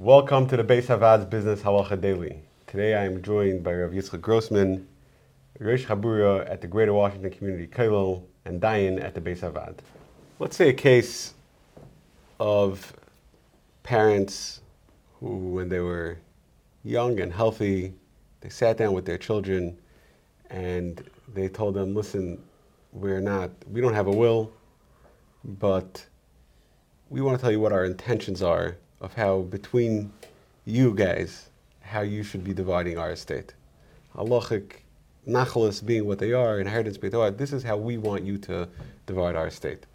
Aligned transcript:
Welcome 0.00 0.46
to 0.46 0.56
the 0.56 0.62
Bais 0.62 0.86
HaVaad's 0.86 1.24
Business 1.24 1.60
Halacha 1.60 2.00
Daily. 2.00 2.40
Today 2.68 2.94
I 2.94 3.04
am 3.04 3.20
joined 3.20 3.64
by 3.64 3.74
Rav 3.74 3.90
Yitzchak 3.90 4.20
Grossman, 4.20 4.86
Rosh 5.58 5.86
Chabura 5.86 6.48
at 6.48 6.60
the 6.60 6.68
Greater 6.68 6.94
Washington 6.94 7.32
Community 7.32 7.66
Kollel, 7.66 8.22
and 8.44 8.62
Dayan 8.62 9.02
at 9.02 9.16
the 9.16 9.20
Bais 9.20 9.40
HaVaad. 9.40 9.78
Let's 10.38 10.54
say 10.54 10.68
a 10.68 10.72
case 10.72 11.34
of 12.38 12.92
parents 13.82 14.60
who, 15.18 15.36
when 15.36 15.68
they 15.68 15.80
were 15.80 16.18
young 16.84 17.18
and 17.18 17.32
healthy, 17.32 17.92
they 18.40 18.50
sat 18.50 18.76
down 18.76 18.92
with 18.92 19.04
their 19.04 19.18
children 19.18 19.76
and 20.48 21.02
they 21.34 21.48
told 21.48 21.74
them, 21.74 21.92
listen, 21.96 22.40
we're 22.92 23.20
not, 23.20 23.50
we 23.68 23.80
don't 23.80 23.94
have 23.94 24.06
a 24.06 24.12
will, 24.12 24.52
but 25.42 26.06
we 27.10 27.20
want 27.20 27.36
to 27.36 27.42
tell 27.42 27.50
you 27.50 27.58
what 27.58 27.72
our 27.72 27.84
intentions 27.84 28.44
are 28.44 28.76
of 29.00 29.14
how 29.14 29.42
between 29.42 30.12
you 30.64 30.94
guys, 30.94 31.50
how 31.80 32.00
you 32.00 32.22
should 32.22 32.44
be 32.44 32.52
dividing 32.52 32.98
our 32.98 33.12
estate. 33.12 33.54
Halachic 34.14 34.82
nachlas 35.26 35.84
being 35.84 36.06
what 36.06 36.18
they 36.18 36.32
are, 36.32 36.60
inheritance 36.60 36.96
being 36.96 37.16
what 37.16 37.38
this 37.38 37.52
is 37.52 37.62
how 37.62 37.76
we 37.76 37.96
want 37.98 38.24
you 38.24 38.38
to 38.38 38.68
divide 39.06 39.36
our 39.36 39.46
estate. 39.46 39.86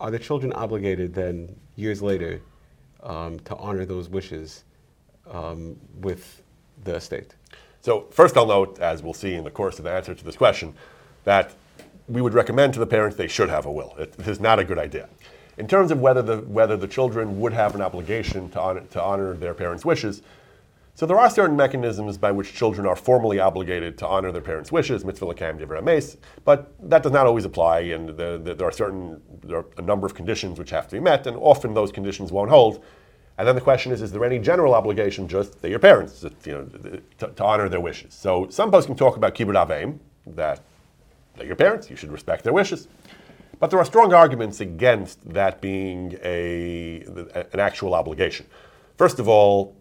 Are 0.00 0.10
the 0.10 0.18
children 0.18 0.52
obligated 0.52 1.14
then, 1.14 1.54
years 1.76 2.02
later, 2.02 2.40
um, 3.02 3.38
to 3.40 3.56
honor 3.56 3.84
those 3.84 4.08
wishes 4.08 4.64
um, 5.30 5.76
with 6.00 6.42
the 6.84 6.96
estate? 6.96 7.34
So 7.80 8.06
first 8.10 8.36
I'll 8.36 8.46
note, 8.46 8.78
as 8.80 9.02
we'll 9.02 9.14
see 9.14 9.34
in 9.34 9.44
the 9.44 9.50
course 9.50 9.78
of 9.78 9.84
the 9.84 9.92
answer 9.92 10.14
to 10.14 10.24
this 10.24 10.36
question, 10.36 10.74
that 11.24 11.54
we 12.08 12.20
would 12.20 12.34
recommend 12.34 12.72
to 12.74 12.80
the 12.80 12.86
parents 12.86 13.16
they 13.16 13.28
should 13.28 13.48
have 13.48 13.66
a 13.66 13.72
will. 13.72 13.94
It 13.98 14.14
is 14.26 14.40
not 14.40 14.58
a 14.58 14.64
good 14.64 14.78
idea. 14.78 15.08
In 15.58 15.66
terms 15.66 15.90
of 15.90 16.00
whether 16.00 16.22
the, 16.22 16.38
whether 16.38 16.76
the 16.76 16.86
children 16.86 17.40
would 17.40 17.52
have 17.52 17.74
an 17.74 17.80
obligation 17.80 18.50
to 18.50 18.60
honor, 18.60 18.80
to 18.90 19.02
honor 19.02 19.34
their 19.34 19.54
parents' 19.54 19.84
wishes, 19.84 20.22
so 20.96 21.04
there 21.04 21.18
are 21.18 21.28
certain 21.28 21.56
mechanisms 21.56 22.16
by 22.16 22.30
which 22.30 22.54
children 22.54 22.86
are 22.86 22.96
formally 22.96 23.38
obligated 23.38 23.98
to 23.98 24.06
honor 24.06 24.32
their 24.32 24.40
parents' 24.40 24.72
wishes, 24.72 25.04
mitzvah 25.04 25.26
lakam 25.26 25.58
divrei 25.58 25.84
mes, 25.84 26.16
but 26.46 26.72
that 26.88 27.02
does 27.02 27.12
not 27.12 27.26
always 27.26 27.44
apply, 27.44 27.80
and 27.80 28.08
the, 28.08 28.40
the, 28.42 28.54
there 28.54 28.66
are 28.66 28.72
certain 28.72 29.20
there 29.44 29.58
are 29.58 29.66
a 29.76 29.82
number 29.82 30.06
of 30.06 30.14
conditions 30.14 30.58
which 30.58 30.70
have 30.70 30.88
to 30.88 30.96
be 30.96 31.00
met, 31.00 31.26
and 31.26 31.36
often 31.36 31.74
those 31.74 31.92
conditions 31.92 32.32
won't 32.32 32.48
hold. 32.48 32.82
And 33.36 33.46
then 33.46 33.54
the 33.54 33.60
question 33.60 33.92
is: 33.92 34.00
Is 34.00 34.10
there 34.10 34.24
any 34.24 34.38
general 34.38 34.74
obligation 34.74 35.28
just 35.28 35.60
to 35.60 35.68
your 35.68 35.78
parents, 35.78 36.24
you 36.46 36.52
know, 36.52 37.00
to, 37.18 37.28
to 37.28 37.44
honor 37.44 37.68
their 37.68 37.80
wishes? 37.80 38.14
So 38.14 38.48
some 38.48 38.72
poskim 38.72 38.96
talk 38.96 39.18
about 39.18 39.34
kibbud 39.34 39.66
aveim, 39.66 39.98
that 40.26 40.60
they're 41.36 41.46
your 41.46 41.56
parents, 41.56 41.90
you 41.90 41.96
should 41.96 42.10
respect 42.10 42.42
their 42.42 42.54
wishes. 42.54 42.88
But 43.58 43.70
there 43.70 43.78
are 43.78 43.84
strong 43.84 44.12
arguments 44.12 44.60
against 44.60 45.32
that 45.32 45.60
being 45.60 46.18
a, 46.22 47.02
an 47.52 47.60
actual 47.60 47.94
obligation. 47.94 48.46
First 48.96 49.18
of 49.18 49.28
all, 49.28 49.74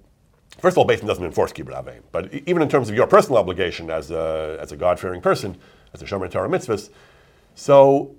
first 0.60 0.76
of 0.76 0.78
all, 0.78 0.88
Beis 0.88 1.00
din 1.00 1.08
doesn't 1.08 1.24
enforce 1.24 1.52
kibbud 1.52 1.74
aveim, 1.74 2.02
but 2.12 2.34
even 2.34 2.62
in 2.62 2.70
terms 2.70 2.90
of 2.90 2.96
your 2.96 3.08
personal 3.08 3.38
obligation 3.38 3.90
as 3.90 4.12
a, 4.12 4.58
as 4.62 4.72
a 4.72 4.78
God-fearing 4.78 5.22
person, 5.22 5.58
as 5.94 6.02
a 6.02 6.06
shomer 6.06 6.30
Torah 6.32 6.50
mitzvahs, 6.50 6.90
so 7.56 8.16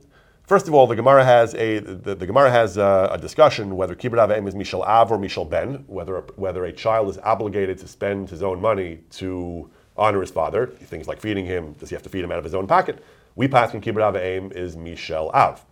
first 0.47 0.69
of 0.69 0.75
all, 0.75 0.87
the 0.87 0.97
Gemara 0.97 1.25
has 1.25 1.55
a 1.55 1.79
the, 1.79 2.15
the 2.15 2.27
Gemara 2.27 2.51
has 2.51 2.77
a, 2.77 3.11
a, 3.13 3.19
discussion 3.19 3.77
whether 3.77 3.95
kibbud 3.95 4.19
aveim 4.27 4.47
is 4.48 4.55
mishal 4.55 4.87
av 4.87 5.11
or 5.11 5.19
mishal 5.19 5.48
ben, 5.48 5.85
whether 5.87 6.20
whether 6.37 6.65
a 6.65 6.73
child 6.73 7.09
is 7.09 7.19
obligated 7.19 7.79
to 7.79 7.89
spend 7.89 8.29
his 8.29 8.43
own 8.43 8.61
money 8.61 9.01
to 9.11 9.70
honor 9.97 10.20
his 10.20 10.31
father, 10.31 10.67
things 10.67 11.09
like 11.09 11.20
feeding 11.20 11.47
him. 11.47 11.73
Does 11.75 11.89
he 11.89 11.95
have 11.95 12.03
to 12.03 12.11
feed 12.11 12.25
him 12.25 12.33
out 12.33 12.39
of 12.39 12.45
his 12.45 12.55
own 12.55 12.67
pocket? 12.67 13.03
We 13.37 13.48
paskin 13.48 13.83
kibbud 13.83 14.15
aveim 14.15 14.51
is 14.51 14.77
mishel 14.77 15.30
av. 15.35 15.63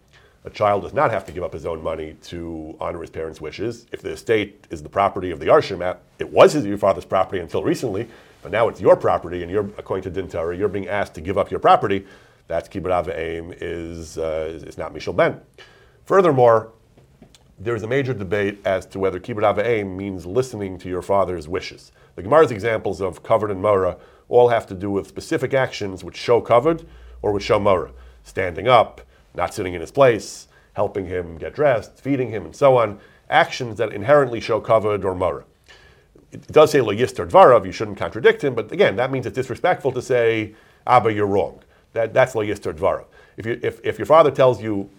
A 0.44 0.50
child 0.50 0.82
does 0.82 0.92
not 0.92 1.10
have 1.10 1.24
to 1.24 1.32
give 1.32 1.42
up 1.42 1.54
his 1.54 1.64
own 1.64 1.82
money 1.82 2.14
to 2.24 2.76
honor 2.78 3.00
his 3.00 3.08
parents' 3.08 3.40
wishes. 3.40 3.86
If 3.90 4.02
the 4.02 4.10
estate 4.10 4.66
is 4.68 4.82
the 4.82 4.90
property 4.90 5.30
of 5.30 5.40
the 5.40 5.46
Yarshim, 5.46 5.96
it 6.18 6.28
was 6.28 6.52
his, 6.52 6.66
your 6.66 6.76
father's 6.76 7.06
property 7.06 7.40
until 7.40 7.64
recently, 7.64 8.06
but 8.42 8.52
now 8.52 8.68
it's 8.68 8.82
your 8.82 8.96
property, 8.96 9.42
and 9.42 9.50
you're, 9.50 9.70
according 9.78 10.02
to 10.02 10.10
Din 10.10 10.28
Torah, 10.28 10.54
you're 10.54 10.68
being 10.68 10.88
asked 10.88 11.14
to 11.14 11.22
give 11.22 11.38
up 11.38 11.50
your 11.50 11.58
property. 11.58 12.04
That's 12.48 12.68
kibbud 12.68 13.06
aveim 13.06 13.56
is, 13.62 14.18
uh, 14.18 14.60
is, 14.62 14.76
not 14.76 14.92
mishel 14.92 15.16
ben. 15.16 15.40
Furthermore, 16.04 16.70
there 17.58 17.74
is 17.74 17.82
a 17.82 17.88
major 17.88 18.12
debate 18.12 18.60
as 18.66 18.84
to 18.84 18.98
whether 18.98 19.18
kibbud 19.18 19.56
aveim 19.56 19.96
means 19.96 20.26
listening 20.26 20.76
to 20.80 20.90
your 20.90 21.00
father's 21.00 21.48
wishes. 21.48 21.92
The 22.16 22.22
Gemara's 22.22 22.50
examples 22.50 23.00
of 23.00 23.22
kavod 23.22 23.50
and 23.50 23.62
mora 23.62 23.96
all 24.28 24.50
have 24.50 24.66
to 24.66 24.74
do 24.74 24.90
with 24.90 25.08
specific 25.08 25.54
actions 25.54 26.04
which 26.04 26.18
show 26.18 26.42
kavod 26.42 26.84
or 27.24 27.32
with 27.32 27.42
Shomora, 27.42 27.90
standing 28.22 28.68
up, 28.68 29.00
not 29.34 29.54
sitting 29.54 29.72
in 29.72 29.80
his 29.80 29.90
place, 29.90 30.46
helping 30.74 31.06
him 31.06 31.38
get 31.38 31.54
dressed, 31.54 31.98
feeding 31.98 32.28
him, 32.28 32.44
and 32.44 32.54
so 32.54 32.76
on. 32.76 33.00
Actions 33.30 33.78
that 33.78 33.94
inherently 33.94 34.40
show 34.40 34.60
kavod 34.60 35.02
or 35.04 35.14
mora. 35.14 35.44
It 36.30 36.46
does 36.48 36.70
say 36.70 36.82
lo 36.82 36.92
yister 36.92 37.26
dvarav, 37.26 37.64
you 37.64 37.72
shouldn't 37.72 37.96
contradict 37.96 38.44
him, 38.44 38.54
but 38.54 38.70
again, 38.70 38.96
that 38.96 39.10
means 39.10 39.24
it's 39.24 39.34
disrespectful 39.34 39.90
to 39.92 40.02
say, 40.02 40.54
Abba, 40.86 41.14
you're 41.14 41.26
wrong. 41.26 41.60
That, 41.94 42.12
that's 42.12 42.34
lo 42.34 42.44
yister 42.44 42.74
dvarav. 42.74 43.06
If, 43.38 43.46
you, 43.46 43.58
if, 43.62 43.80
if 43.82 43.98
your 43.98 44.06
father 44.06 44.30
tells 44.30 44.62
you, 44.62 44.90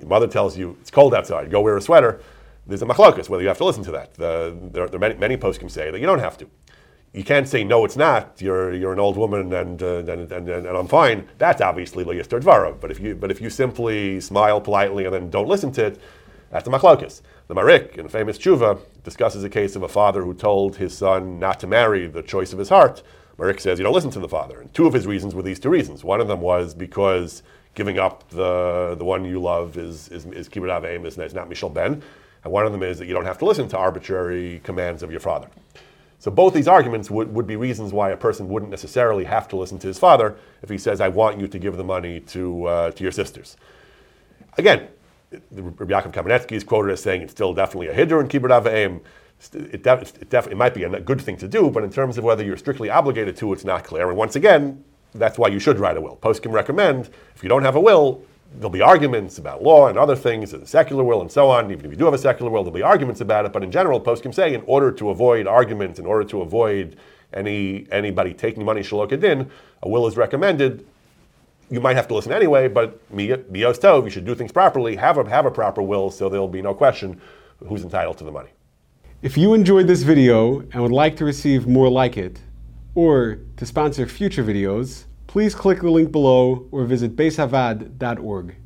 your 0.00 0.08
mother 0.08 0.26
tells 0.26 0.58
you, 0.58 0.76
it's 0.80 0.90
cold 0.90 1.14
outside, 1.14 1.52
go 1.52 1.60
wear 1.60 1.76
a 1.76 1.80
sweater, 1.80 2.20
there's 2.66 2.82
a 2.82 2.86
machlokas 2.86 3.28
whether 3.28 3.42
you 3.42 3.48
have 3.48 3.58
to 3.58 3.64
listen 3.64 3.84
to 3.84 3.92
that. 3.92 4.14
The, 4.14 4.56
there, 4.72 4.88
there, 4.88 4.96
are 4.96 4.98
many, 4.98 5.14
many 5.14 5.36
poskim 5.36 5.70
say 5.70 5.92
that 5.92 6.00
you 6.00 6.06
don't 6.06 6.18
have 6.18 6.36
to 6.38 6.48
you 7.14 7.22
can't 7.22 7.46
say 7.46 7.62
no, 7.62 7.84
it's 7.84 7.96
not. 7.96 8.42
You're 8.42 8.74
you're 8.74 8.92
an 8.92 8.98
old 8.98 9.16
woman, 9.16 9.52
and 9.52 9.80
uh, 9.80 9.98
and, 9.98 10.08
and, 10.08 10.32
and, 10.32 10.48
and, 10.48 10.66
I'm 10.66 10.88
fine. 10.88 11.28
That's 11.38 11.62
obviously 11.62 12.02
lo 12.02 12.12
yister 12.12 12.40
dvara. 12.40 12.78
But 12.78 12.90
if 12.90 12.98
you 12.98 13.14
but 13.14 13.30
if 13.30 13.40
you 13.40 13.50
simply 13.50 14.20
smile 14.20 14.60
politely 14.60 15.04
and 15.04 15.14
then 15.14 15.30
don't 15.30 15.46
listen 15.46 15.70
to 15.72 15.86
it, 15.86 16.00
that's 16.50 16.64
the 16.64 16.72
machlokas. 16.72 17.22
The 17.46 17.54
Maharik, 17.54 17.98
in 17.98 18.06
a 18.06 18.08
famous 18.08 18.36
tshuva, 18.36 18.80
discusses 19.04 19.44
a 19.44 19.48
case 19.48 19.76
of 19.76 19.84
a 19.84 19.88
father 19.88 20.24
who 20.24 20.34
told 20.34 20.76
his 20.76 20.96
son 20.96 21.38
not 21.38 21.60
to 21.60 21.68
marry 21.68 22.08
the 22.08 22.22
choice 22.22 22.52
of 22.52 22.58
his 22.58 22.68
heart. 22.68 23.02
Maharik 23.38 23.60
says 23.60 23.78
you 23.78 23.84
don't 23.84 23.94
listen 23.94 24.10
to 24.10 24.20
the 24.20 24.28
father, 24.28 24.60
and 24.60 24.74
two 24.74 24.86
of 24.86 24.92
his 24.92 25.06
reasons 25.06 25.36
were 25.36 25.42
these 25.42 25.60
two 25.60 25.70
reasons. 25.70 26.02
One 26.02 26.20
of 26.20 26.26
them 26.26 26.40
was 26.40 26.74
because 26.74 27.44
giving 27.76 27.98
up 28.00 28.28
the 28.30 28.96
the 28.98 29.04
one 29.04 29.24
you 29.24 29.40
love 29.40 29.78
is 29.78 30.08
is, 30.08 30.26
is 30.26 30.48
kibbud 30.48 30.82
aveim, 30.82 31.06
is 31.06 31.16
not 31.16 31.48
mishal 31.48 31.72
ben, 31.72 32.02
and 32.42 32.52
one 32.52 32.66
of 32.66 32.72
them 32.72 32.82
is 32.82 32.98
that 32.98 33.06
you 33.06 33.14
don't 33.14 33.24
have 33.24 33.38
to 33.38 33.44
listen 33.44 33.68
to 33.68 33.78
arbitrary 33.78 34.60
commands 34.64 35.04
of 35.04 35.12
your 35.12 35.20
father. 35.20 35.48
So 36.24 36.30
both 36.30 36.54
these 36.54 36.68
arguments 36.68 37.10
would, 37.10 37.34
would 37.34 37.46
be 37.46 37.56
reasons 37.56 37.92
why 37.92 38.08
a 38.08 38.16
person 38.16 38.48
wouldn't 38.48 38.70
necessarily 38.70 39.24
have 39.24 39.46
to 39.48 39.56
listen 39.56 39.78
to 39.80 39.86
his 39.86 39.98
father 39.98 40.36
if 40.62 40.70
he 40.70 40.78
says, 40.78 41.02
I 41.02 41.08
want 41.08 41.38
you 41.38 41.46
to 41.46 41.58
give 41.58 41.76
the 41.76 41.84
money 41.84 42.20
to, 42.20 42.64
uh, 42.64 42.90
to 42.92 43.02
your 43.02 43.12
sisters. 43.12 43.58
Again, 44.56 44.88
Rabbi 45.50 45.84
Yaakov 45.84 46.14
Kamenetsky 46.14 46.52
is 46.52 46.64
quoted 46.64 46.92
as 46.92 47.02
saying 47.02 47.20
it's 47.20 47.32
still 47.32 47.52
definitely 47.52 47.88
a 47.88 47.94
hiddur 47.94 48.22
in 48.22 48.28
kibbud 48.28 48.48
aveim. 48.48 49.02
It, 49.52 49.82
def- 49.82 50.16
it, 50.22 50.30
def- 50.30 50.46
it 50.46 50.56
might 50.56 50.72
be 50.72 50.84
a 50.84 50.98
good 50.98 51.20
thing 51.20 51.36
to 51.36 51.46
do, 51.46 51.68
but 51.68 51.84
in 51.84 51.92
terms 51.92 52.16
of 52.16 52.24
whether 52.24 52.42
you're 52.42 52.56
strictly 52.56 52.88
obligated 52.88 53.36
to, 53.36 53.52
it's 53.52 53.66
not 53.66 53.84
clear. 53.84 54.08
And 54.08 54.16
once 54.16 54.34
again, 54.34 54.82
that's 55.14 55.36
why 55.36 55.48
you 55.48 55.58
should 55.58 55.78
write 55.78 55.98
a 55.98 56.00
will. 56.00 56.16
Can 56.16 56.52
recommend 56.52 57.10
if 57.34 57.42
you 57.42 57.50
don't 57.50 57.64
have 57.64 57.76
a 57.76 57.80
will, 57.80 58.22
there'll 58.54 58.70
be 58.70 58.82
arguments 58.82 59.38
about 59.38 59.62
law 59.62 59.88
and 59.88 59.98
other 59.98 60.16
things, 60.16 60.52
a 60.52 60.66
secular 60.66 61.02
will 61.04 61.20
and 61.20 61.30
so 61.30 61.50
on. 61.50 61.70
Even 61.70 61.84
if 61.84 61.90
you 61.90 61.96
do 61.96 62.04
have 62.04 62.14
a 62.14 62.18
secular 62.18 62.50
will, 62.50 62.62
there'll 62.62 62.74
be 62.74 62.82
arguments 62.82 63.20
about 63.20 63.44
it. 63.44 63.52
But 63.52 63.62
in 63.62 63.70
general, 63.70 64.00
poskim 64.00 64.34
say 64.34 64.54
in 64.54 64.62
order 64.66 64.92
to 64.92 65.10
avoid 65.10 65.46
arguments, 65.46 65.98
in 65.98 66.06
order 66.06 66.26
to 66.28 66.42
avoid 66.42 66.96
any 67.32 67.86
anybody 67.90 68.32
taking 68.32 68.64
money 68.64 68.80
shalokadin, 68.80 69.48
a 69.82 69.88
will 69.88 70.06
is 70.06 70.16
recommended. 70.16 70.86
You 71.70 71.80
might 71.80 71.96
have 71.96 72.06
to 72.08 72.14
listen 72.14 72.32
anyway, 72.32 72.68
but 72.68 73.00
miyos 73.14 73.80
tov, 73.80 74.04
you 74.04 74.10
should 74.10 74.24
do 74.24 74.34
things 74.34 74.52
properly. 74.52 74.96
Have 74.96 75.18
a 75.18 75.28
have 75.28 75.46
a 75.46 75.50
proper 75.50 75.82
will, 75.82 76.10
so 76.10 76.28
there'll 76.28 76.46
be 76.46 76.62
no 76.62 76.74
question 76.74 77.20
who's 77.66 77.82
entitled 77.82 78.18
to 78.18 78.24
the 78.24 78.32
money. 78.32 78.50
If 79.22 79.38
you 79.38 79.54
enjoyed 79.54 79.86
this 79.86 80.02
video 80.02 80.60
and 80.60 80.82
would 80.82 80.92
like 80.92 81.16
to 81.16 81.24
receive 81.24 81.66
more 81.66 81.88
like 81.88 82.16
it, 82.16 82.40
or 82.94 83.38
to 83.56 83.66
sponsor 83.66 84.06
future 84.06 84.44
videos 84.44 85.04
please 85.26 85.54
click 85.54 85.80
the 85.80 85.90
link 85.90 86.12
below 86.12 86.68
or 86.70 86.84
visit 86.84 87.16
baishavaad.org. 87.16 88.56